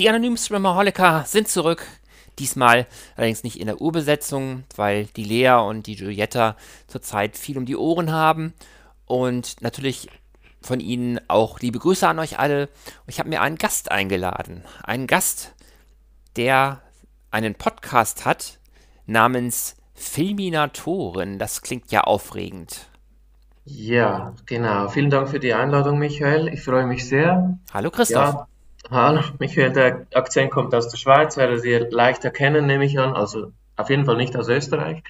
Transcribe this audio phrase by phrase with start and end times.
[0.00, 1.86] Die anonymen Streamaholiker sind zurück.
[2.38, 7.66] Diesmal allerdings nicht in der Urbesetzung, weil die Lea und die Giulietta zurzeit viel um
[7.66, 8.54] die Ohren haben.
[9.04, 10.08] Und natürlich
[10.62, 12.70] von Ihnen auch liebe Grüße an euch alle.
[13.08, 14.64] Ich habe mir einen Gast eingeladen.
[14.82, 15.52] Einen Gast,
[16.34, 16.80] der
[17.30, 18.58] einen Podcast hat
[19.04, 21.38] namens Filminatoren.
[21.38, 22.86] Das klingt ja aufregend.
[23.66, 24.88] Ja, genau.
[24.88, 26.48] Vielen Dank für die Einladung, Michael.
[26.48, 27.58] Ich freue mich sehr.
[27.74, 28.34] Hallo Christoph.
[28.34, 28.46] Ja,
[28.88, 29.72] hallo Michael.
[29.72, 33.14] Der Akzent kommt aus der Schweiz, werdet ihr leicht erkennen, nehme ich an.
[33.14, 35.02] Also auf jeden Fall nicht aus Österreich.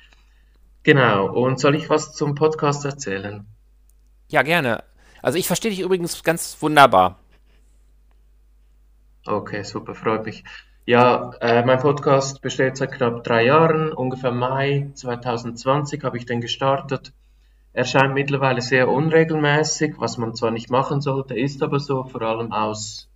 [0.83, 1.27] Genau.
[1.27, 3.47] Und soll ich was zum Podcast erzählen?
[4.29, 4.85] Ja, gerne.
[5.23, 7.19] Also ich verstehe dich übrigens ganz wunderbar.
[9.27, 10.45] Okay, super, freut mich.
[10.87, 13.93] Ja, äh, mein Podcast besteht seit knapp drei Jahren.
[13.93, 17.13] Ungefähr Mai 2020 habe ich den gestartet.
[17.73, 22.51] Erscheint mittlerweile sehr unregelmäßig, was man zwar nicht machen sollte, ist aber so, vor allem
[22.51, 23.10] aus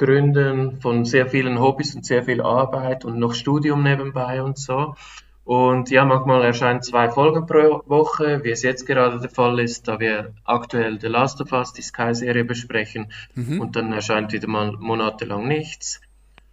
[0.00, 4.94] Gründen von sehr vielen Hobbys und sehr viel Arbeit und noch Studium nebenbei und so.
[5.44, 9.88] Und ja, manchmal erscheinen zwei Folgen pro Woche, wie es jetzt gerade der Fall ist,
[9.88, 13.12] da wir aktuell The Last of Us, die Sky-Serie besprechen.
[13.34, 13.60] Mhm.
[13.60, 16.00] Und dann erscheint wieder mal monatelang nichts.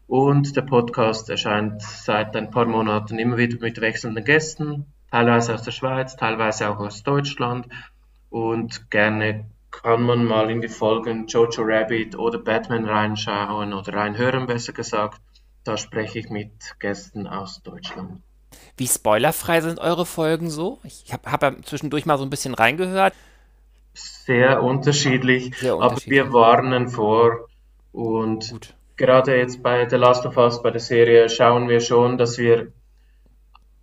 [0.07, 5.63] Und der Podcast erscheint seit ein paar Monaten immer wieder mit wechselnden Gästen, teilweise aus
[5.63, 7.69] der Schweiz, teilweise auch aus Deutschland.
[8.29, 9.45] Und gerne
[9.81, 15.21] kann man mal in die Folgen Jojo Rabbit oder Batman reinschauen oder reinhören, besser gesagt.
[15.63, 18.21] Da spreche ich mit Gästen aus Deutschland.
[18.77, 20.79] Wie spoilerfrei sind eure Folgen so?
[20.83, 23.13] Ich habe hab ja zwischendurch mal so ein bisschen reingehört.
[23.93, 26.21] Sehr unterschiedlich, Sehr unterschiedlich.
[26.21, 27.47] aber wir warnen vor
[27.91, 32.17] und Gut gerade jetzt bei The Last of Us, bei der Serie, schauen wir schon,
[32.17, 32.73] dass wir,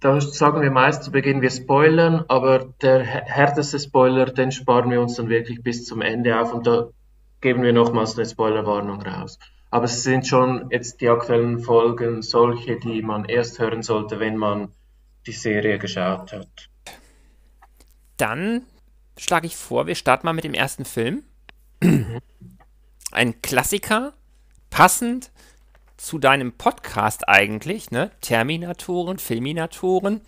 [0.01, 5.01] da sagen wir meist zu Beginn, wir spoilern, aber der härteste Spoiler, den sparen wir
[5.01, 6.89] uns dann wirklich bis zum Ende auf und da
[7.41, 9.39] geben wir nochmals eine Spoilerwarnung raus.
[9.71, 14.37] Aber es sind schon jetzt die aktuellen Folgen solche, die man erst hören sollte, wenn
[14.37, 14.69] man
[15.27, 16.71] die Serie geschaut hat.
[18.17, 18.63] Dann
[19.19, 21.25] schlage ich vor, wir starten mal mit dem ersten Film.
[23.11, 24.13] Ein Klassiker,
[24.71, 25.33] passend
[25.97, 28.11] zu deinem Podcast eigentlich, ne?
[28.21, 30.21] Terminatoren, Filminatoren.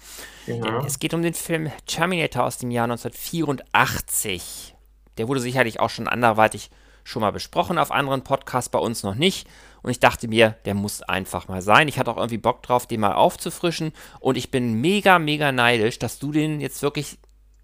[0.46, 0.84] Ja.
[0.86, 4.74] Es geht um den Film Terminator aus dem Jahr 1984.
[5.18, 6.70] Der wurde sicherlich auch schon anderweitig
[7.04, 9.48] schon mal besprochen auf anderen Podcasts, bei uns noch nicht.
[9.82, 11.86] Und ich dachte mir, der muss einfach mal sein.
[11.86, 13.92] Ich hatte auch irgendwie Bock drauf, den mal aufzufrischen.
[14.18, 17.18] Und ich bin mega, mega neidisch, dass du den jetzt wirklich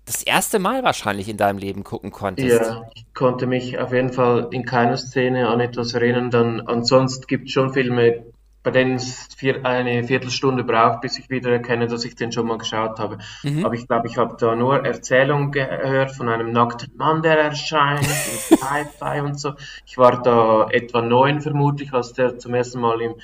[0.05, 2.61] das erste Mal wahrscheinlich in deinem Leben gucken konntest.
[2.61, 6.31] Ja, ich konnte mich auf jeden Fall in keiner Szene an etwas erinnern.
[6.31, 8.25] Dann ansonsten gibt es schon Filme,
[8.63, 12.47] bei denen es vier, eine Viertelstunde braucht, bis ich wieder erkenne, dass ich den schon
[12.47, 13.19] mal geschaut habe.
[13.43, 13.65] Mhm.
[13.65, 18.01] Aber ich glaube, ich habe da nur Erzählungen gehört von einem nackten Mann, der erscheint,
[18.51, 19.55] mit Sci-Fi und so.
[19.87, 23.15] Ich war da etwa neun vermutlich, als der zum ersten Mal im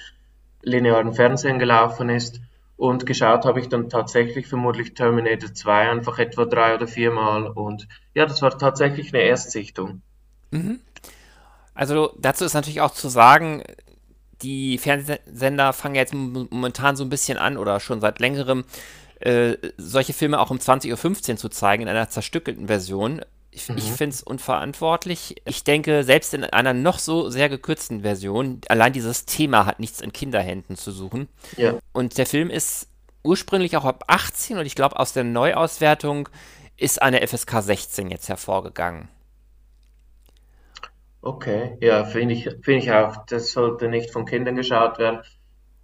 [0.63, 2.41] linearen Fernsehen gelaufen ist.
[2.79, 7.49] Und geschaut habe ich dann tatsächlich vermutlich Terminator 2 einfach etwa drei oder viermal.
[7.49, 10.01] Und ja, das war tatsächlich eine Erstsichtung.
[10.53, 10.79] Mhm.
[11.75, 13.65] Also dazu ist natürlich auch zu sagen,
[14.43, 18.65] die Fernsehsender fangen jetzt momentan so ein bisschen an oder schon seit längerem
[19.19, 23.23] äh, solche Filme auch um 20.15 Uhr zu zeigen in einer zerstückelten Version.
[23.59, 23.79] Ich, mhm.
[23.79, 25.37] ich finde es unverantwortlich.
[25.45, 30.01] Ich denke, selbst in einer noch so sehr gekürzten Version, allein dieses Thema hat nichts
[30.01, 31.29] in Kinderhänden zu suchen.
[31.57, 31.75] Ja.
[31.93, 32.89] Und der Film ist
[33.23, 36.29] ursprünglich auch ab 18 und ich glaube, aus der Neuauswertung
[36.77, 39.09] ist eine FSK 16 jetzt hervorgegangen.
[41.21, 43.27] Okay, ja, finde ich, find ich auch.
[43.27, 45.21] Das sollte nicht von Kindern geschaut werden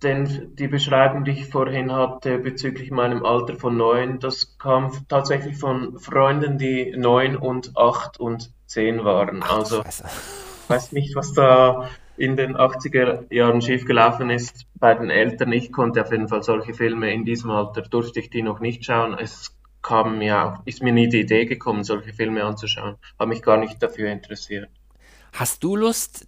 [0.05, 5.57] denn die Beschreibung, die ich vorhin hatte bezüglich meinem Alter von neun, das kam tatsächlich
[5.57, 9.43] von Freunden, die neun und acht und zehn waren.
[9.43, 15.53] Also ich weiß nicht, was da in den 80er Jahren schiefgelaufen ist bei den Eltern.
[15.53, 18.85] Ich konnte auf jeden Fall solche Filme in diesem Alter, durfte ich die noch nicht
[18.85, 19.17] schauen.
[19.19, 22.97] Es kam mir ist mir nie die Idee gekommen, solche Filme anzuschauen.
[23.19, 24.69] Habe mich gar nicht dafür interessiert.
[25.33, 26.27] Hast du Lust,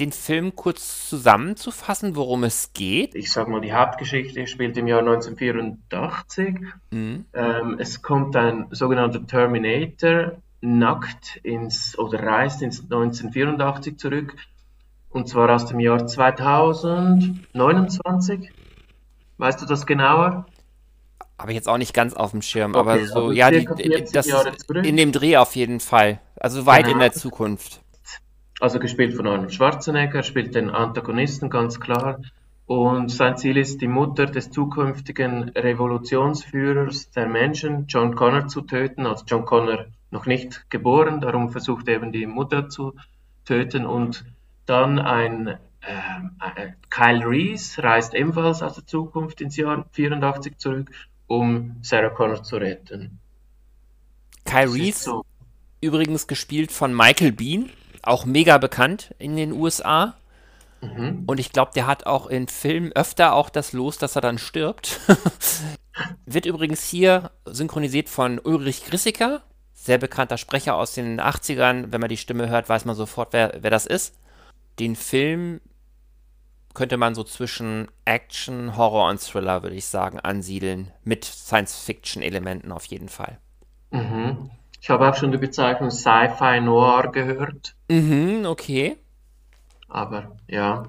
[0.00, 3.14] den Film kurz zusammenzufassen, worum es geht?
[3.14, 6.60] Ich sag mal, die Hauptgeschichte spielt im Jahr 1984.
[6.90, 7.24] Mhm.
[7.32, 14.36] Ähm, es kommt ein sogenannter Terminator nackt ins oder reist ins 1984 zurück
[15.10, 18.52] und zwar aus dem Jahr 2029.
[19.38, 20.46] Weißt du das genauer?
[21.38, 23.64] Habe ich jetzt auch nicht ganz auf dem Schirm, okay, aber so, also ja, die,
[24.12, 24.28] das
[24.82, 26.18] in dem Dreh auf jeden Fall.
[26.34, 26.94] Also weit genau.
[26.94, 27.80] in der Zukunft.
[28.60, 32.20] Also gespielt von Arnold Schwarzenegger, spielt den Antagonisten ganz klar.
[32.66, 39.06] Und sein Ziel ist, die Mutter des zukünftigen Revolutionsführers der Menschen, John Connor, zu töten.
[39.06, 42.94] Also John Connor noch nicht geboren, darum versucht er eben die Mutter zu
[43.44, 44.24] töten und
[44.66, 50.90] dann ein ähm, äh, Kyle Reese reist ebenfalls aus der Zukunft ins Jahr 84 zurück,
[51.26, 53.18] um Sarah Connor zu retten.
[54.44, 55.24] Kyle Reese, so.
[55.80, 57.70] übrigens gespielt von Michael Bean,
[58.02, 60.14] auch mega bekannt in den USA.
[60.80, 61.24] Mhm.
[61.26, 64.38] Und ich glaube, der hat auch in Filmen öfter auch das Los, dass er dann
[64.38, 65.00] stirbt.
[66.26, 69.42] Wird übrigens hier synchronisiert von Ulrich Grissiker,
[69.74, 71.86] sehr bekannter Sprecher aus den 80ern.
[71.90, 74.14] Wenn man die Stimme hört, weiß man sofort, wer, wer das ist.
[74.78, 75.60] Den Film
[76.74, 80.92] könnte man so zwischen Action, Horror und Thriller, würde ich sagen, ansiedeln.
[81.02, 83.38] Mit Science-Fiction-Elementen auf jeden Fall.
[83.90, 84.50] Mhm.
[84.88, 87.74] Ich habe auch schon die Bezeichnung Sci-Fi Noir gehört.
[87.90, 88.96] Mhm, okay.
[89.86, 90.84] Aber ja,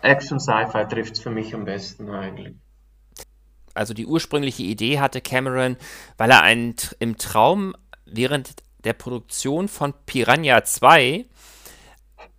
[0.00, 2.54] Action Sci-Fi trifft es für mich am besten eigentlich.
[3.74, 5.76] Also die ursprüngliche Idee hatte Cameron,
[6.16, 7.74] weil er einen, im Traum
[8.06, 11.26] während der Produktion von Piranha 2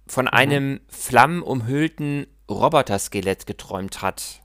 [0.07, 0.31] von mhm.
[0.31, 4.41] einem flammenumhüllten Roboterskelett geträumt hat.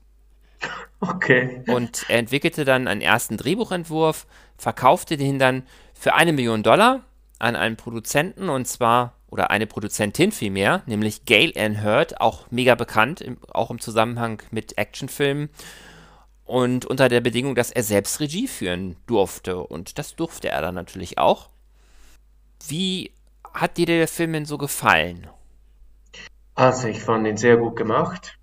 [1.03, 1.63] Okay.
[1.65, 4.27] Und er entwickelte dann einen ersten Drehbuchentwurf,
[4.61, 5.63] verkaufte den dann
[5.93, 7.01] für eine Million Dollar
[7.39, 12.75] an einen Produzenten und zwar, oder eine Produzentin vielmehr, nämlich Gail Ann Hurd, auch mega
[12.75, 15.49] bekannt, im, auch im Zusammenhang mit Actionfilmen.
[16.45, 19.57] Und unter der Bedingung, dass er selbst Regie führen durfte.
[19.57, 21.49] Und das durfte er dann natürlich auch.
[22.67, 23.11] Wie
[23.53, 25.27] hat dir der Film denn so gefallen?
[26.53, 28.37] Also, ich fand ihn sehr gut gemacht.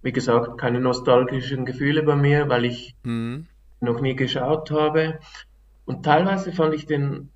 [0.00, 3.46] Wie gesagt, keine nostalgischen Gefühle bei mir, weil ich hm.
[3.80, 5.18] noch nie geschaut habe.
[5.90, 7.30] Und teilweise fand ich den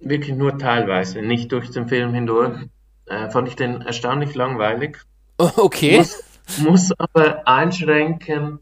[0.00, 2.66] wirklich nur teilweise, nicht durch den Film hindurch,
[3.06, 4.98] äh, fand ich den erstaunlich langweilig.
[5.38, 5.96] Okay.
[5.96, 6.22] Muss,
[6.58, 8.58] muss aber einschränken,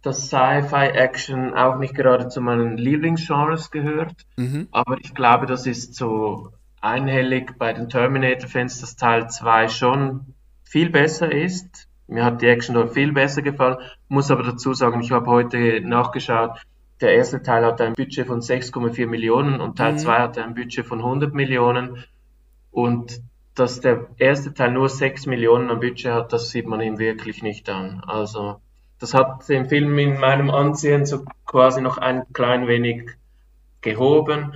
[0.00, 4.14] dass Sci-Fi-Action auch nicht gerade zu meinen Lieblingsgenres gehört.
[4.36, 4.68] Mhm.
[4.70, 10.88] Aber ich glaube, das ist so einhellig bei den Terminator-Fans, dass Teil 2 schon viel
[10.88, 11.88] besser ist.
[12.06, 13.76] Mir hat die Action dort viel besser gefallen.
[14.08, 16.58] Muss aber dazu sagen, ich habe heute nachgeschaut,
[17.00, 20.22] der erste Teil hatte ein Budget von 6,4 Millionen und Teil 2 mhm.
[20.22, 22.04] hatte ein Budget von 100 Millionen.
[22.70, 23.22] Und
[23.54, 27.42] dass der erste Teil nur 6 Millionen am Budget hat, das sieht man ihm wirklich
[27.42, 28.02] nicht an.
[28.06, 28.60] Also
[28.98, 33.10] das hat den Film in meinem Ansehen so quasi noch ein klein wenig
[33.80, 34.54] gehoben.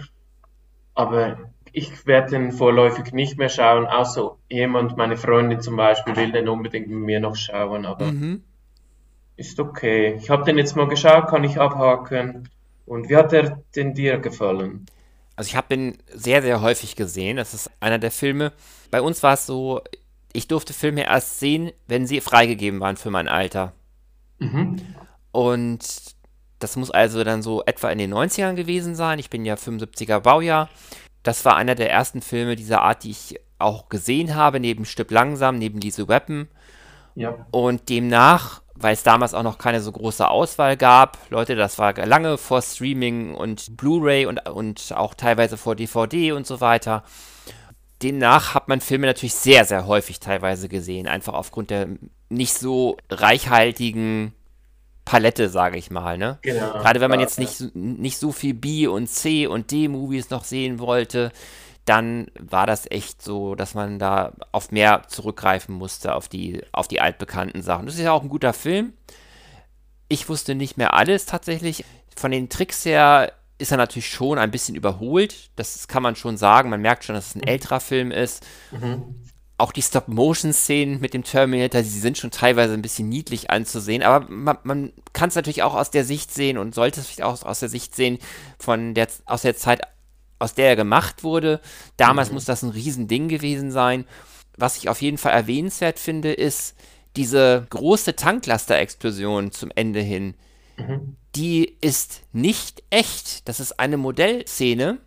[0.95, 1.39] Aber
[1.73, 6.49] ich werde den vorläufig nicht mehr schauen, außer jemand, meine Freundin zum Beispiel, will den
[6.49, 7.87] unbedingt mit mir noch schauen.
[7.87, 8.43] Aber mhm
[9.47, 10.17] ist okay.
[10.19, 12.49] Ich habe den jetzt mal geschaut, kann ich abhaken.
[12.87, 14.87] Und wie hat er denn dir gefallen?
[15.37, 17.37] Also ich habe den sehr, sehr häufig gesehen.
[17.37, 18.53] Das ist einer der Filme.
[18.91, 19.81] Bei uns war es so,
[20.33, 23.73] ich durfte Filme erst sehen, wenn sie freigegeben waren für mein Alter.
[24.39, 24.81] Mhm.
[25.31, 25.85] Und
[26.59, 29.19] das muss also dann so etwa in den 90ern gewesen sein.
[29.19, 30.69] Ich bin ja 75er Baujahr.
[31.23, 35.11] Das war einer der ersten Filme dieser Art, die ich auch gesehen habe, neben Stück
[35.11, 36.49] langsam, neben diese Weapon.
[37.15, 37.47] Ja.
[37.51, 41.19] Und demnach weil es damals auch noch keine so große Auswahl gab.
[41.31, 46.47] Leute, das war lange vor Streaming und Blu-ray und, und auch teilweise vor DVD und
[46.47, 47.05] so weiter.
[48.03, 51.89] Demnach hat man Filme natürlich sehr, sehr häufig teilweise gesehen, einfach aufgrund der
[52.29, 54.35] nicht so reichhaltigen
[55.05, 56.19] Palette, sage ich mal.
[56.19, 56.39] Ne?
[56.43, 60.45] Genau, Gerade wenn man jetzt nicht, nicht so viel B- und C- und D-Movies noch
[60.45, 61.33] sehen wollte,
[61.85, 66.87] dann war das echt so, dass man da auf mehr zurückgreifen musste, auf die, auf
[66.87, 67.87] die altbekannten Sachen.
[67.87, 68.93] Das ist ja auch ein guter Film.
[70.09, 71.85] Ich wusste nicht mehr alles tatsächlich.
[72.15, 75.51] Von den Tricks her ist er natürlich schon ein bisschen überholt.
[75.57, 76.71] Das kann man schon sagen.
[76.71, 78.45] Man merkt schon, dass es ein älterer Film ist.
[78.71, 79.15] Mhm.
[79.59, 84.03] Auch die Stop-Motion-Szenen mit dem Terminator, die sind schon teilweise ein bisschen niedlich anzusehen.
[84.03, 87.23] Aber man, man kann es natürlich auch aus der Sicht sehen und sollte es vielleicht
[87.23, 88.19] auch aus der Sicht sehen
[88.59, 89.83] von der, aus der Zeit,
[90.43, 91.61] aus der er gemacht wurde.
[91.97, 92.35] Damals mhm.
[92.35, 94.05] muss das ein Riesending gewesen sein.
[94.57, 96.77] Was ich auf jeden Fall erwähnenswert finde, ist
[97.17, 100.35] diese große Tanklaster-Explosion zum Ende hin.
[100.77, 101.17] Mhm.
[101.35, 103.49] Die ist nicht echt.
[103.49, 104.99] Das ist eine Modellszene,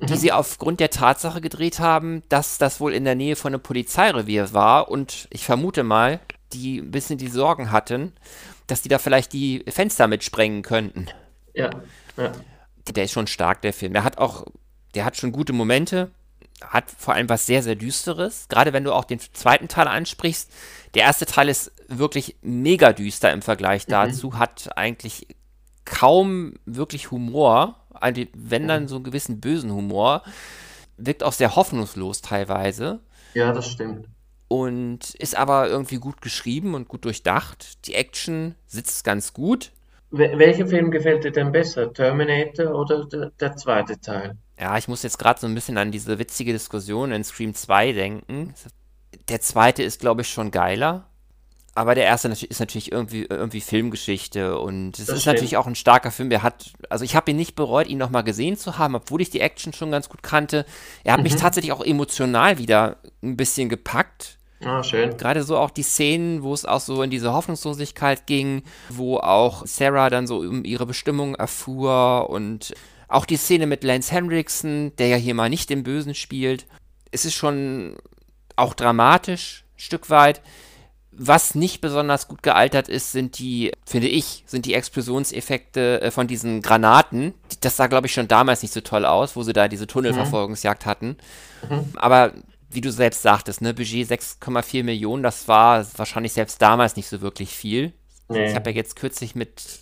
[0.00, 0.16] die mhm.
[0.16, 4.52] sie aufgrund der Tatsache gedreht haben, dass das wohl in der Nähe von einem Polizeirevier
[4.52, 6.20] war und ich vermute mal,
[6.52, 8.12] die ein bisschen die Sorgen hatten,
[8.66, 11.06] dass die da vielleicht die Fenster mitsprengen könnten.
[11.54, 11.70] Ja,
[12.16, 12.32] ja.
[12.88, 13.94] Der ist schon stark, der Film.
[13.94, 14.46] Er hat auch
[14.96, 16.10] der hat schon gute Momente,
[16.64, 18.46] hat vor allem was sehr, sehr Düsteres.
[18.48, 20.50] Gerade wenn du auch den zweiten Teil ansprichst.
[20.94, 23.92] Der erste Teil ist wirklich mega düster im Vergleich mhm.
[23.92, 25.28] dazu, hat eigentlich
[25.84, 30.22] kaum wirklich Humor, also wenn dann so einen gewissen bösen Humor,
[30.96, 33.00] wirkt auch sehr hoffnungslos teilweise.
[33.34, 34.08] Ja, das stimmt.
[34.48, 37.86] Und ist aber irgendwie gut geschrieben und gut durchdacht.
[37.86, 39.72] Die Action sitzt ganz gut.
[40.10, 41.92] Welcher Film gefällt dir denn besser?
[41.92, 44.36] Terminator oder der, der zweite Teil?
[44.58, 47.92] Ja, ich muss jetzt gerade so ein bisschen an diese witzige Diskussion in Scream 2
[47.92, 48.54] denken.
[49.28, 51.06] der zweite ist, glaube ich, schon geiler.
[51.74, 55.26] Aber der erste ist natürlich irgendwie, irgendwie Filmgeschichte und es ist stimmt.
[55.26, 56.30] natürlich auch ein starker Film.
[56.30, 59.28] Er hat, also ich habe ihn nicht bereut, ihn nochmal gesehen zu haben, obwohl ich
[59.28, 60.64] die Action schon ganz gut kannte.
[61.04, 61.24] Er hat mhm.
[61.24, 64.38] mich tatsächlich auch emotional wieder ein bisschen gepackt.
[64.64, 65.18] Ah, schön.
[65.18, 69.66] Gerade so auch die Szenen, wo es auch so in diese Hoffnungslosigkeit ging, wo auch
[69.66, 72.72] Sarah dann so um ihre Bestimmung erfuhr und
[73.08, 76.66] auch die Szene mit Lance Henriksen, der ja hier mal nicht den Bösen spielt.
[77.10, 77.96] Es ist schon
[78.56, 80.40] auch dramatisch, ein Stück weit.
[81.18, 86.26] Was nicht besonders gut gealtert ist, sind die, finde ich, sind die Explosionseffekte äh, von
[86.26, 87.32] diesen Granaten.
[87.60, 90.84] Das sah, glaube ich, schon damals nicht so toll aus, wo sie da diese Tunnelverfolgungsjagd
[90.84, 90.90] mhm.
[90.90, 91.16] hatten.
[91.70, 91.84] Mhm.
[91.96, 92.34] Aber
[92.68, 97.22] wie du selbst sagtest, ne, Budget 6,4 Millionen, das war wahrscheinlich selbst damals nicht so
[97.22, 97.94] wirklich viel.
[98.28, 98.50] Nee.
[98.50, 99.80] Ich habe ja jetzt kürzlich mit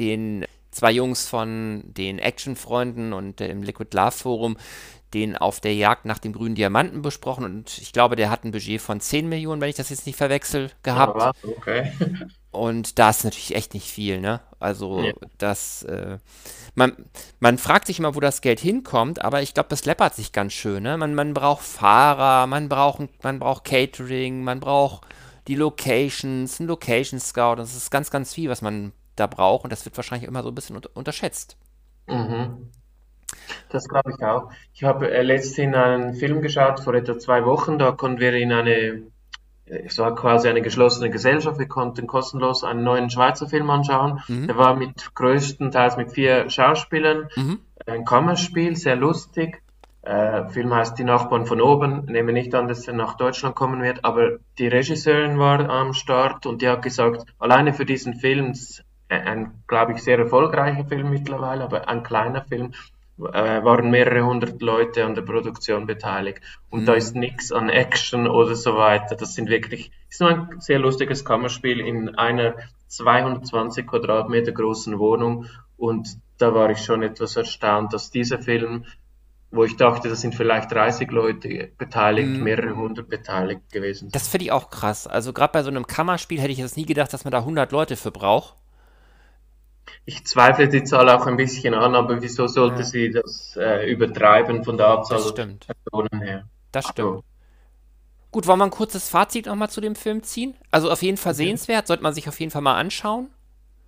[0.00, 0.44] den
[0.74, 4.56] zwei Jungs von den Action-Freunden und dem Liquid Love Forum
[5.14, 8.50] den auf der Jagd nach dem grünen Diamanten besprochen und ich glaube, der hat ein
[8.50, 11.20] Budget von 10 Millionen, wenn ich das jetzt nicht verwechsel, gehabt.
[11.20, 11.92] Ja, okay.
[12.50, 14.40] Und da ist natürlich echt nicht viel, ne?
[14.60, 15.12] Also ja.
[15.38, 16.18] das, äh,
[16.76, 16.92] man,
[17.40, 20.52] man fragt sich immer, wo das Geld hinkommt, aber ich glaube, das läppert sich ganz
[20.52, 20.96] schön, ne?
[20.96, 25.04] Man, man braucht Fahrer, man braucht, man braucht Catering, man braucht
[25.48, 29.72] die Locations, ein Location Scout, das ist ganz, ganz viel, was man da braucht und
[29.72, 31.56] das wird wahrscheinlich immer so ein bisschen unterschätzt.
[32.06, 32.70] Mhm.
[33.68, 34.50] Das glaube ich auch.
[34.72, 38.52] Ich habe äh, letztens einen Film geschaut, vor etwa zwei Wochen, da konnten wir in
[38.52, 39.02] eine,
[39.66, 44.20] es war quasi eine geschlossene Gesellschaft, wir konnten kostenlos einen neuen Schweizer Film anschauen.
[44.28, 44.46] Mhm.
[44.46, 47.60] Der war mit größtenteils mit vier Schauspielern, mhm.
[47.86, 49.62] ein Kammerspiel, sehr lustig.
[50.02, 52.04] Äh, Film heißt Die Nachbarn von oben.
[52.04, 56.44] Nehme nicht an, dass er nach Deutschland kommen wird, aber die Regisseurin war am Start
[56.44, 58.52] und die hat gesagt, alleine für diesen Film,
[59.08, 62.72] ein, glaube ich, sehr erfolgreicher Film mittlerweile, aber ein kleiner Film,
[63.18, 66.40] äh, waren mehrere hundert Leute an der Produktion beteiligt.
[66.70, 66.86] Und mhm.
[66.86, 69.14] da ist nichts an Action oder so weiter.
[69.14, 72.54] Das sind wirklich, ist nur ein sehr lustiges Kammerspiel in einer
[72.88, 75.46] 220 Quadratmeter großen Wohnung.
[75.76, 76.08] Und
[76.38, 78.84] da war ich schon etwas erstaunt, dass dieser Film,
[79.52, 82.42] wo ich dachte, da sind vielleicht 30 Leute beteiligt, mhm.
[82.42, 84.14] mehrere hundert beteiligt gewesen sind.
[84.14, 85.06] Das finde ich auch krass.
[85.06, 87.70] Also gerade bei so einem Kammerspiel hätte ich jetzt nie gedacht, dass man da 100
[87.70, 88.54] Leute für braucht.
[90.04, 92.84] Ich zweifle die Zahl auch ein bisschen an, aber wieso sollte ja.
[92.84, 95.56] sie das äh, übertreiben von der Anzahl der
[95.90, 96.44] Personen her?
[96.72, 97.08] Das stimmt.
[97.08, 97.24] Also,
[98.34, 100.54] Gut, wollen wir ein kurzes Fazit nochmal zu dem Film ziehen?
[100.72, 101.44] Also auf jeden Fall okay.
[101.44, 103.28] sehenswert, sollte man sich auf jeden Fall mal anschauen.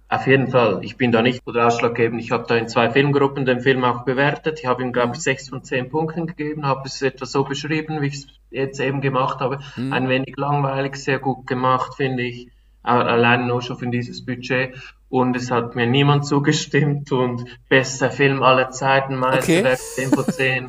[0.08, 0.78] Auf jeden Fall.
[0.84, 2.20] Ich bin da nicht oder ausschlaggebend.
[2.20, 4.60] Ich habe da in zwei Filmgruppen den Film auch bewertet.
[4.60, 8.00] Ich habe ihm, glaube ich, sechs von zehn Punkten gegeben, habe es etwa so beschrieben,
[8.00, 9.58] wie ich es jetzt eben gemacht habe.
[9.74, 9.92] Mhm.
[9.92, 12.48] Ein wenig langweilig, sehr gut gemacht, finde ich.
[12.84, 14.76] Allein nur schon für dieses Budget
[15.08, 20.08] und es hat mir niemand zugestimmt und bester Film aller Zeiten, Meisterwerk okay.
[20.08, 20.66] 10 von 10,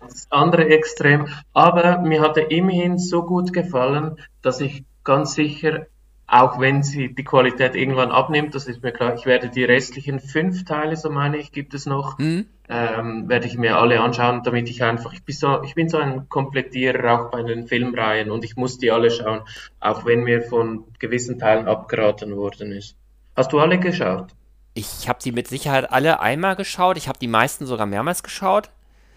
[0.00, 1.28] das andere Extrem.
[1.52, 5.86] Aber mir hat er immerhin so gut gefallen, dass ich ganz sicher,
[6.26, 10.20] auch wenn sie die Qualität irgendwann abnimmt, das ist mir klar, ich werde die restlichen
[10.20, 12.46] fünf Teile, so meine ich, gibt es noch, mhm.
[12.68, 15.98] ähm, werde ich mir alle anschauen, damit ich einfach, ich bin so, ich bin so
[15.98, 19.40] ein Komplettierer auch bei den Filmreihen und ich muss die alle schauen,
[19.80, 22.99] auch wenn mir von gewissen Teilen abgeraten worden ist.
[23.36, 24.28] Hast du alle geschaut?
[24.74, 26.96] Ich habe sie mit Sicherheit alle einmal geschaut.
[26.96, 28.70] Ich habe die meisten sogar mehrmals geschaut.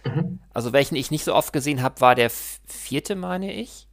[0.06, 0.40] Mhm.
[0.54, 3.88] Also welchen ich nicht so oft gesehen habe, war der vierte, meine ich.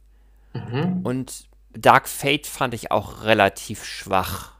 [0.53, 1.01] Mhm.
[1.03, 4.51] Und Dark Fate fand ich auch relativ schwach.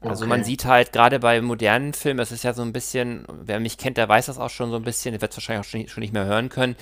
[0.00, 0.28] Also okay.
[0.28, 3.78] man sieht halt gerade bei modernen Filmen, es ist ja so ein bisschen, wer mich
[3.78, 5.88] kennt, der weiß das auch schon so ein bisschen, der wird es wahrscheinlich auch schon,
[5.88, 6.76] schon nicht mehr hören können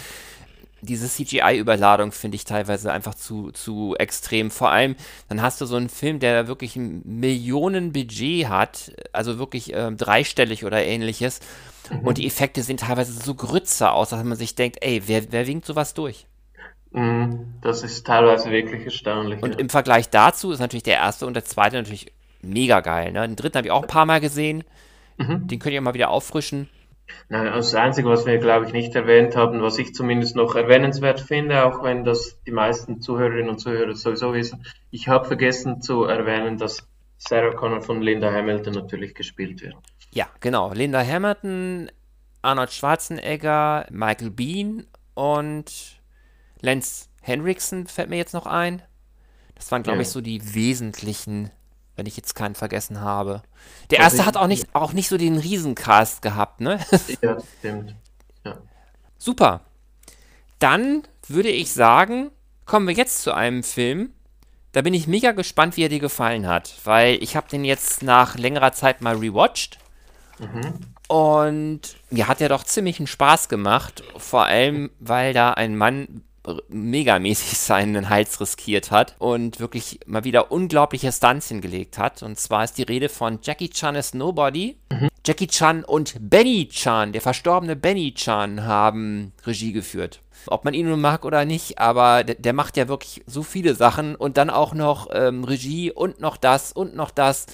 [0.83, 4.51] diese CGI-Überladung finde ich teilweise einfach zu, zu extrem.
[4.51, 4.97] Vor allem,
[5.29, 10.65] dann hast du so einen Film, der wirklich ein Millionenbudget hat, also wirklich äh, dreistellig
[10.65, 11.41] oder ähnliches.
[11.91, 12.01] Mhm.
[12.01, 15.47] Und die Effekte sehen teilweise so grütze aus, dass man sich denkt, ey, wer, wer
[15.47, 16.27] winkt sowas durch?
[16.91, 17.55] Mhm.
[17.63, 19.41] Das ist teilweise wirklich erstaunlich.
[19.41, 19.59] Und ja.
[19.61, 22.13] im Vergleich dazu ist natürlich der erste und der zweite natürlich
[22.43, 23.13] mega geil.
[23.13, 23.21] Ne?
[23.21, 24.65] Den dritten habe ich auch ein paar Mal gesehen.
[25.17, 25.47] Mhm.
[25.47, 26.69] Den könnt ihr mal wieder auffrischen.
[27.29, 31.21] Nein, das Einzige, was wir, glaube ich, nicht erwähnt haben, was ich zumindest noch erwähnenswert
[31.21, 36.05] finde, auch wenn das die meisten Zuhörerinnen und Zuhörer sowieso wissen, ich habe vergessen zu
[36.05, 36.87] erwähnen, dass
[37.19, 39.75] Sarah Connor von Linda Hamilton natürlich gespielt wird.
[40.13, 40.73] Ja, genau.
[40.73, 41.91] Linda Hamilton,
[42.43, 46.01] Arnold Schwarzenegger, Michael Bean und
[46.61, 48.83] Lance Henriksen fällt mir jetzt noch ein.
[49.55, 50.03] Das waren, glaube ja.
[50.03, 51.51] ich, so die wesentlichen
[51.97, 53.43] wenn ich jetzt keinen vergessen habe.
[53.91, 56.79] Der erste also hat auch nicht, auch nicht so den Riesencast gehabt, ne?
[57.23, 57.95] Ja, stimmt.
[58.45, 58.59] Ja.
[59.19, 59.61] Super.
[60.59, 62.31] Dann würde ich sagen,
[62.65, 64.13] kommen wir jetzt zu einem Film.
[64.73, 68.03] Da bin ich mega gespannt, wie er dir gefallen hat, weil ich habe den jetzt
[68.03, 69.79] nach längerer Zeit mal rewatcht.
[70.39, 70.93] Mhm.
[71.09, 76.23] Und mir hat er doch ziemlich einen Spaß gemacht, vor allem weil da ein Mann
[76.69, 82.23] megamäßig seinen Hals riskiert hat und wirklich mal wieder unglaubliche Stunts hingelegt hat.
[82.23, 84.79] Und zwar ist die Rede von Jackie Chan is Nobody.
[84.91, 85.09] Mhm.
[85.25, 90.21] Jackie Chan und Benny Chan, der verstorbene Benny Chan, haben Regie geführt.
[90.47, 93.77] Ob man ihn nun mag oder nicht, aber der, der macht ja wirklich so viele
[93.77, 97.47] Sachen und dann auch noch ähm, Regie und noch das und noch das.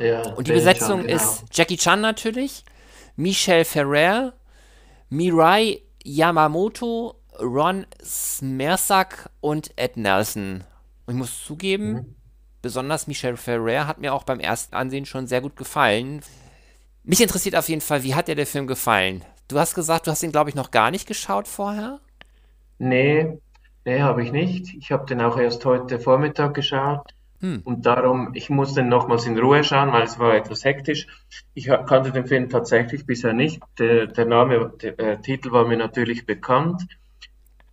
[0.00, 1.16] Ja, und die Besetzung Chan, genau.
[1.16, 2.64] ist Jackie Chan natürlich,
[3.14, 4.32] Michelle Ferrer,
[5.10, 10.64] Mirai Yamamoto, Ron Smersak und Ed Nelson.
[11.06, 12.14] Und ich muss zugeben, mhm.
[12.60, 16.20] besonders Michelle Ferrer hat mir auch beim ersten Ansehen schon sehr gut gefallen.
[17.04, 19.24] Mich interessiert auf jeden Fall, wie hat dir der Film gefallen?
[19.48, 21.98] Du hast gesagt, du hast ihn, glaube ich, noch gar nicht geschaut vorher?
[22.78, 23.38] Nee,
[23.84, 24.74] nee, habe ich nicht.
[24.74, 27.12] Ich habe den auch erst heute Vormittag geschaut.
[27.40, 27.60] Hm.
[27.64, 31.08] Und darum, ich muss den nochmals in Ruhe schauen, weil es war etwas hektisch.
[31.54, 33.60] Ich kannte den Film tatsächlich bisher nicht.
[33.78, 36.86] Der, der Name, der äh, Titel war mir natürlich bekannt.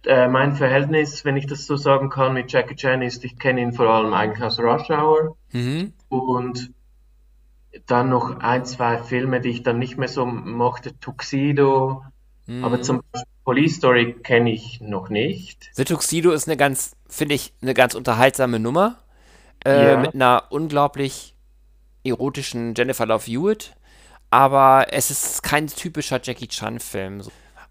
[0.06, 3.62] Äh, mein Verhältnis, wenn ich das so sagen kann, mit Jackie Chan ist, ich kenne
[3.62, 5.36] ihn vor allem eigentlich aus Rush Hour.
[5.51, 5.94] Mhm.
[6.08, 6.72] Und
[7.86, 12.03] dann noch ein, zwei Filme, die ich dann nicht mehr so mochte, Tuxedo,
[12.48, 12.63] mhm.
[12.63, 15.70] aber zum Beispiel Police Story kenne ich noch nicht.
[15.74, 18.98] The Tuxedo ist eine ganz, finde ich, eine ganz unterhaltsame Nummer.
[19.65, 19.98] Äh, ja.
[19.98, 21.36] Mit einer unglaublich
[22.03, 23.74] erotischen Jennifer Love Hewitt.
[24.29, 27.24] Aber es ist kein typischer Jackie Chan-Film.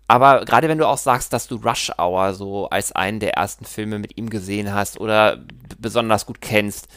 [0.08, 3.66] Aber gerade wenn du auch sagst, dass du Rush Hour so als einen der ersten
[3.66, 5.38] Filme mit ihm gesehen hast oder
[5.78, 6.88] besonders gut kennst,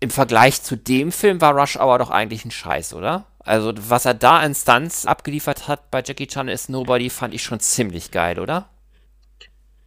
[0.00, 3.26] im Vergleich zu dem Film war Rush Hour doch eigentlich ein Scheiß, oder?
[3.40, 7.42] Also, was er da an Stunts abgeliefert hat bei Jackie Chan ist Nobody, fand ich
[7.42, 8.68] schon ziemlich geil, oder?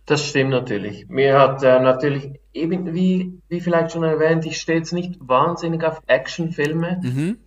[0.06, 1.08] Das stimmt natürlich.
[1.10, 5.84] Mir hat äh, natürlich, eben wie, wie vielleicht schon erwähnt, ich stehe jetzt nicht wahnsinnig
[5.84, 7.00] auf Actionfilme.
[7.02, 7.38] Mhm.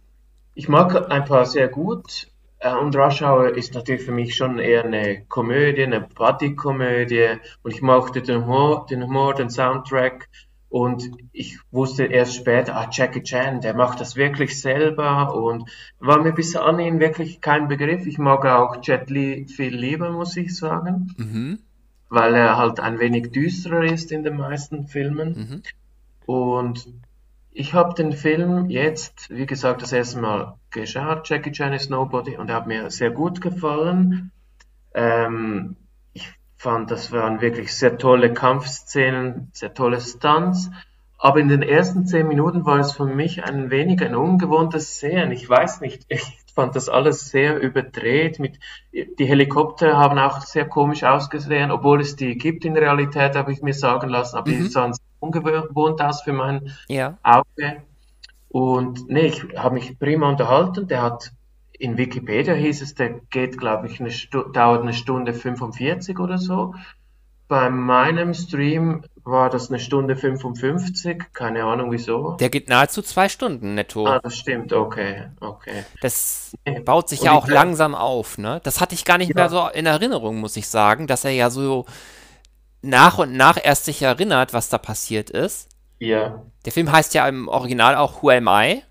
[0.54, 2.28] Ich mag ein paar sehr gut.
[2.64, 7.36] Äh, und Rush Hour ist natürlich für mich schon eher eine Komödie, eine Partykomödie.
[7.62, 10.28] Und ich mochte den Humor, den, Humor, den Soundtrack.
[10.70, 16.20] Und ich wusste erst später, ah, Jackie Chan, der macht das wirklich selber und war
[16.20, 18.06] mir bis anhin wirklich kein Begriff.
[18.06, 21.58] Ich mag auch Jet Li viel lieber, muss ich sagen, mhm.
[22.08, 25.28] weil er halt ein wenig düsterer ist in den meisten Filmen.
[25.36, 25.62] Mhm.
[26.26, 26.88] Und
[27.52, 32.36] ich habe den Film jetzt, wie gesagt, das erste Mal geschaut, Jackie Chan is Nobody,
[32.36, 34.30] und er hat mir sehr gut gefallen.
[34.92, 35.76] Ähm,
[36.64, 40.70] fand, das waren wirklich sehr tolle Kampfszenen, sehr tolle Stunts.
[41.18, 45.30] Aber in den ersten zehn Minuten war es für mich ein wenig ein ungewohntes Sehen.
[45.30, 48.38] Ich weiß nicht, ich fand das alles sehr überdreht.
[48.38, 48.58] Mit,
[48.92, 53.62] die Helikopter haben auch sehr komisch ausgesehen, obwohl es die gibt in Realität, habe ich
[53.62, 54.36] mir sagen lassen.
[54.36, 54.56] Aber mhm.
[54.56, 57.18] die sahen ungewohnt aus für mein ja.
[57.22, 57.82] Auge.
[58.54, 60.86] Und nee, ich habe mich prima unterhalten.
[60.86, 61.32] Der hat
[61.72, 64.12] in Wikipedia hieß es, der geht, glaube ich, eine
[64.52, 66.76] dauert eine Stunde 45 oder so.
[67.48, 72.34] Bei meinem Stream war das eine Stunde 55, keine Ahnung wieso.
[72.34, 74.06] Der geht nahezu zwei Stunden netto.
[74.06, 75.84] Ah, das stimmt, okay, okay.
[76.00, 78.60] Das baut sich Und ja auch langsam auf, ne?
[78.62, 79.34] Das hatte ich gar nicht ja.
[79.34, 81.86] mehr so in Erinnerung, muss ich sagen, dass er ja so
[82.82, 85.73] nach und nach erst sich erinnert, was da passiert ist.
[85.98, 86.42] Ja.
[86.64, 88.82] Der Film heißt ja im Original auch Who Am I?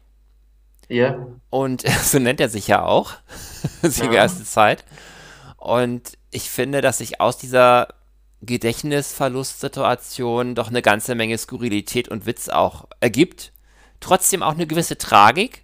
[0.90, 1.26] Ja.
[1.50, 3.14] Und so nennt er sich ja auch,
[3.82, 4.86] die erste Zeit.
[5.58, 7.88] Und ich finde, dass sich aus dieser
[8.42, 13.54] Gedächtnisverlustsituation doch eine ganze Menge Skurrilität und Witz auch ergibt.
[14.02, 15.64] Trotzdem auch eine gewisse Tragik,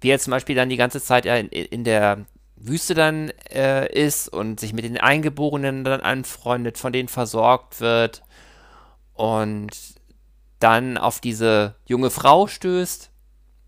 [0.00, 4.28] wie er zum Beispiel dann die ganze Zeit in, in der Wüste dann äh, ist
[4.28, 8.22] und sich mit den Eingeborenen dann anfreundet, von denen versorgt wird
[9.14, 9.99] und
[10.60, 13.10] dann auf diese junge Frau stößt,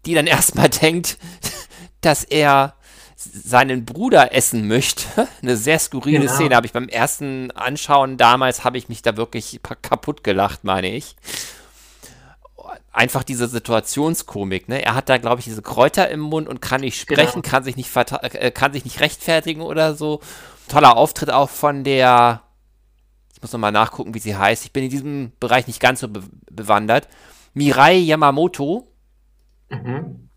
[0.07, 1.19] die dann erstmal denkt,
[2.01, 2.75] dass er
[3.17, 5.29] seinen Bruder essen möchte.
[5.43, 6.33] Eine sehr skurrile genau.
[6.33, 10.91] Szene habe ich beim ersten Anschauen damals habe ich mich da wirklich kaputt gelacht, meine
[10.95, 11.17] ich.
[12.93, 14.83] Einfach diese Situationskomik, ne?
[14.85, 17.51] Er hat da, glaube ich, diese Kräuter im Mund und kann nicht sprechen, genau.
[17.51, 20.21] kann sich nicht äh, kann sich nicht rechtfertigen oder so.
[20.69, 22.43] Toller Auftritt auch von der,
[23.43, 24.65] ich muss nochmal nachgucken, wie sie heißt.
[24.65, 27.09] Ich bin in diesem Bereich nicht ganz so be bewandert.
[27.55, 28.87] Mirai Yamamoto,
[29.69, 30.29] Mhm.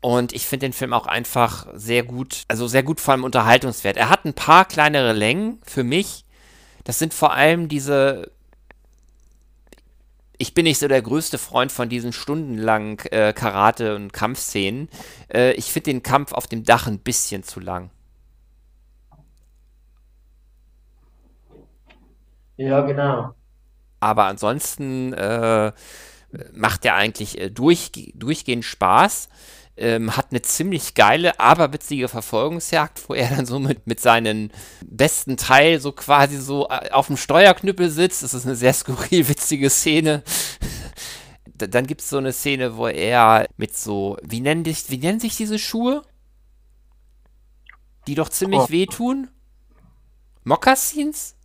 [0.00, 3.96] Und ich finde den Film auch einfach sehr gut, also sehr gut vor allem Unterhaltungswert.
[3.96, 6.24] Er hat ein paar kleinere Längen für mich.
[6.84, 8.30] Das sind vor allem diese.
[10.36, 14.90] Ich bin nicht so der größte Freund von diesen stundenlangen äh, Karate- und Kampfszenen.
[15.32, 17.90] Äh, ich finde den Kampf auf dem Dach ein bisschen zu lang.
[22.56, 23.34] Ja, genau.
[24.00, 25.72] Aber ansonsten äh,
[26.52, 29.28] macht ja eigentlich äh, durch, durchgehend Spaß.
[29.76, 34.50] ähm, hat eine ziemlich geile, aber witzige Verfolgungsjagd, wo er dann so mit, mit seinem
[34.84, 38.22] besten Teil so quasi so äh, auf dem Steuerknüppel sitzt.
[38.22, 40.22] Das ist eine sehr skurril witzige Szene.
[41.56, 45.20] dann gibt es so eine Szene, wo er mit so, wie nennen, dich, wie nennen
[45.20, 46.02] sich diese Schuhe?
[48.06, 48.70] Die doch ziemlich oh.
[48.70, 49.28] wehtun?
[50.44, 51.36] Mokassins?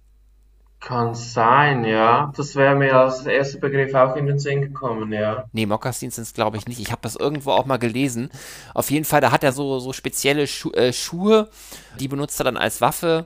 [0.80, 2.32] Kann sein, ja.
[2.38, 5.44] Das wäre mir als erster Begriff auch in den Sinn gekommen, ja.
[5.52, 6.80] Nee, Mokassins sind es, glaube ich, nicht.
[6.80, 8.30] Ich habe das irgendwo auch mal gelesen.
[8.74, 11.50] Auf jeden Fall, da hat er so, so spezielle Schu äh, Schuhe,
[12.00, 13.26] die benutzt er dann als Waffe.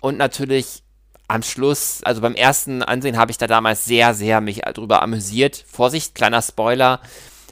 [0.00, 0.82] Und natürlich
[1.28, 5.64] am Schluss, also beim ersten Ansehen habe ich da damals sehr, sehr mich drüber amüsiert.
[5.66, 7.00] Vorsicht, kleiner Spoiler,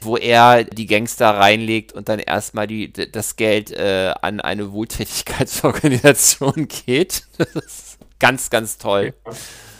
[0.01, 6.67] wo er die Gangster reinlegt und dann erstmal die, das Geld äh, an eine Wohltätigkeitsorganisation
[6.85, 7.23] geht.
[7.37, 9.13] Das ist Ganz, ganz toll.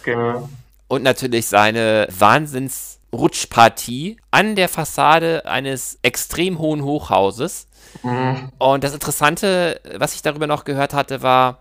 [0.04, 0.50] Genau.
[0.90, 7.68] Und natürlich seine Wahnsinns-Rutschpartie an der Fassade eines extrem hohen Hochhauses.
[8.02, 8.52] Mhm.
[8.58, 11.60] Und das Interessante, was ich darüber noch gehört hatte, war,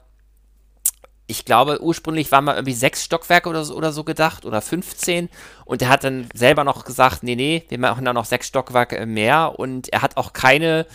[1.28, 5.28] ich glaube, ursprünglich waren mal irgendwie sechs Stockwerke oder so, oder so gedacht oder 15.
[5.64, 9.06] Und er hat dann selber noch gesagt, nee, nee, wir machen da noch sechs Stockwerke
[9.06, 9.56] mehr.
[9.56, 10.86] Und er hat auch keine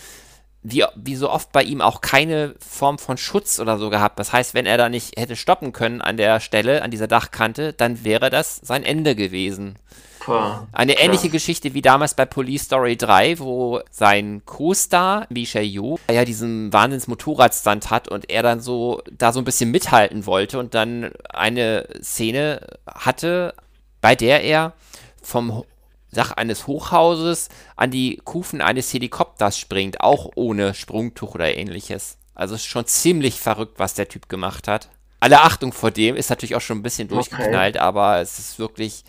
[0.70, 4.18] wie, wie so oft bei ihm auch keine Form von Schutz oder so gehabt.
[4.18, 7.72] Das heißt, wenn er da nicht hätte stoppen können an der Stelle, an dieser Dachkante,
[7.72, 9.76] dann wäre das sein Ende gewesen.
[10.20, 10.32] Puh,
[10.72, 11.04] Eine krass.
[11.04, 16.72] ähnliche Geschichte wie damals bei Police Story 3, wo sein Co-Star, Misha Yu, ja diesen
[16.72, 21.88] Wahnsinns-Motorradstand hat und er dann so da so ein bisschen mithalten wollte und dann eine
[22.02, 23.54] Szene hatte,
[24.00, 24.74] bei der er
[25.22, 25.64] vom
[26.12, 32.16] Dach eines Hochhauses an die Kufen eines Helikopters springt, auch ohne Sprungtuch oder ähnliches.
[32.34, 34.88] Also ist schon ziemlich verrückt, was der Typ gemacht hat.
[35.20, 37.84] Alle Achtung vor dem, ist natürlich auch schon ein bisschen durchgeknallt, okay.
[37.84, 39.04] aber es ist wirklich.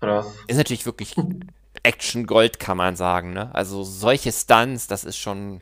[0.00, 0.26] Krass.
[0.48, 1.14] Ist natürlich wirklich
[1.84, 3.32] Action Gold, kann man sagen.
[3.32, 3.54] Ne?
[3.54, 5.60] Also solche Stunts, das ist schon.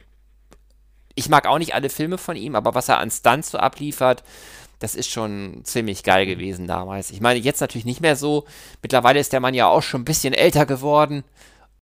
[1.14, 4.24] Ich mag auch nicht alle Filme von ihm, aber was er an Stunts so abliefert,
[4.84, 7.10] das ist schon ziemlich geil gewesen damals.
[7.10, 8.44] Ich meine, jetzt natürlich nicht mehr so.
[8.82, 11.24] Mittlerweile ist der Mann ja auch schon ein bisschen älter geworden.